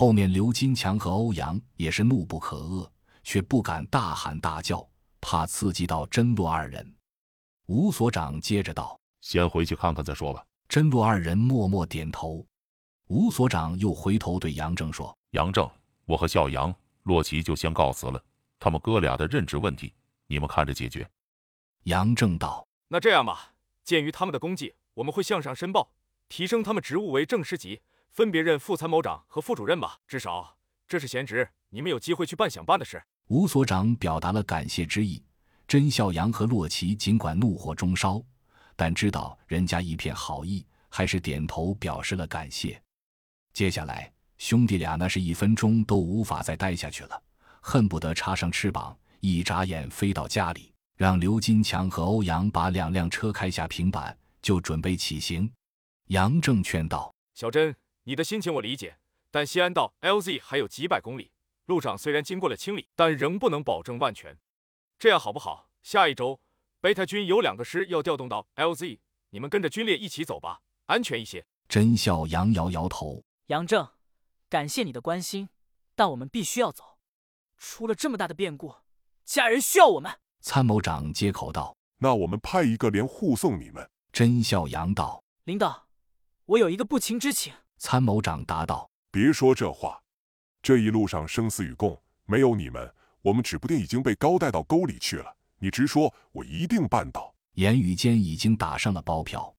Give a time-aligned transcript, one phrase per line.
[0.00, 2.88] 后面刘金强和欧阳也是怒不可遏，
[3.22, 4.88] 却不敢大喊大叫，
[5.20, 6.96] 怕刺激到甄洛二人。
[7.66, 12.42] 吴所长接着道：“先回去看看再说吧。”甄洛二人默默点头。
[13.08, 15.70] 吴所长又回头对杨正说：“杨正，
[16.06, 18.18] 我和小杨、洛奇就先告辞了。
[18.58, 19.92] 他们哥俩的任职问题，
[20.26, 21.06] 你们看着解决。”
[21.84, 23.52] 杨正道：“那这样吧，
[23.84, 25.92] 鉴于他们的功绩，我们会向上申报，
[26.30, 30.56] 提升他们职务为正师级。”分别任副参谋长和副主任吧，至少
[30.88, 33.02] 这是闲职，你们有机会去办想办的事。
[33.28, 35.22] 吴所长表达了感谢之意。
[35.68, 38.20] 甄孝阳和洛奇尽管怒火中烧，
[38.74, 42.82] 但知道人家一片好意，还是点头表示了感谢。
[43.52, 47.22] 接下来，兄弟俩那是一分钟都无法再待下去了，
[47.60, 55.48] 恨不得插上翅膀，一眨眼飞到家里，让刘金强和欧阳把两辆车开下平板，就准备起行。
[56.08, 57.72] 杨正劝道：“小甄。”
[58.04, 58.98] 你的心情我理解，
[59.30, 61.32] 但西安到 LZ 还有几百公里，
[61.66, 64.38] 路上虽然经过了清理，但仍不能保证万全。
[64.98, 65.68] 这样好不好？
[65.82, 66.40] 下一周，
[66.80, 68.98] 贝塔军有两个师要调动到 LZ，
[69.30, 71.46] 你们跟着军列一起走吧，安全一些。
[71.68, 73.88] 甄笑阳摇摇头：“杨正，
[74.48, 75.50] 感谢你的关心，
[75.94, 76.98] 但我们必须要走。
[77.56, 78.74] 出了这么大的变故，
[79.24, 85.86] 家人需要我们。”参谋长接口道：“那我们派一个连护送你们。”甄笑阳道：“领导，
[86.46, 89.98] 我有一个不情之请。”参谋长答道：“别说这话，
[90.60, 95.34] 这一路上生死与共，没有你们，我们指不定已经被高带到沟里去了。
[95.58, 99.56] 你直说，我一定办到。”言语间已经打上了包票。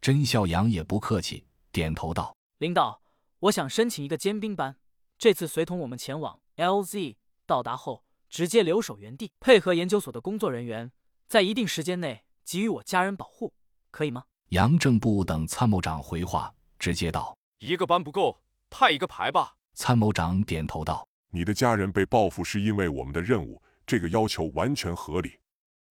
[0.00, 3.00] 甄孝阳也不客气，点头道：“领导，
[3.38, 4.76] 我想申请一个尖兵班，
[5.16, 7.14] 这次随同我们前往 LZ，
[7.46, 10.90] 到达后直接留守原地，配合研究所的工作人员，
[11.28, 13.54] 在一定时间内给予我家人保护，
[13.92, 17.34] 可以吗？”杨正不等参谋长回话，直接道。
[17.58, 19.56] 一个班不够，派一个排吧。
[19.74, 25.40] 参谋长点头道：“你的家人被报复是因为我们的任务，这个要求完全合理。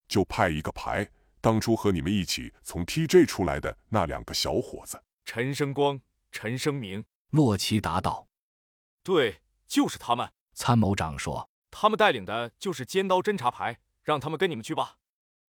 [0.07, 1.09] 就派一个排。
[1.41, 5.99] 当初和你们一起从 TJ 出来的那两个小伙子，陈生光、
[6.31, 8.27] 陈生明。”洛奇答道
[9.03, 14.97] ：“对，就是他们。”参谋长说：“他们带领的就是尖刀侦察排，让他们跟你们去吧。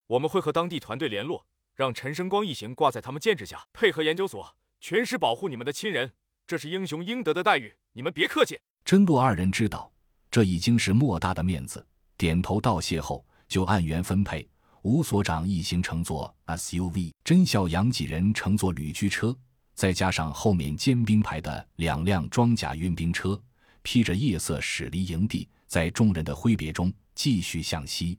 [0.06, 4.56] 我们会和当地团队联络，让陈生光一行挂在他们建制下，配合研究所。”
[4.86, 6.12] 全师保护你们的亲人，
[6.46, 8.60] 这是英雄应得的待遇，你们别客气。
[8.84, 9.90] 真洛二人知道
[10.30, 11.86] 这已经是莫大的面子，
[12.18, 14.46] 点头道谢后就按原分配。
[14.82, 19.34] 吴所长一行乘坐 SUV，甄孝阳几人乘坐旅居车，
[19.72, 23.42] 再加上后面尖兵排的两辆装甲运兵车，
[23.80, 28.18] 披着夜色驶离营地，在众人的挥别中继续向西。